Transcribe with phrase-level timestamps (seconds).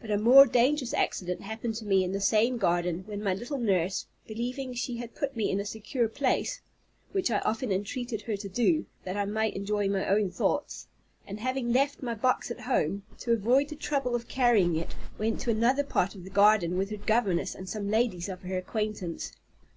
[0.00, 3.58] But a more dangerous accident happened to me in the same garden, when my little
[3.58, 6.60] nurse, believing she had put me in a secure place
[7.10, 10.86] (which I often entreated her to do, that I might enjoy my own thoughts),
[11.26, 15.40] and having left my box at home, to avoid the trouble of carrying it, went
[15.40, 19.32] to another part of the garden with her governess and some ladies of her acquaintance.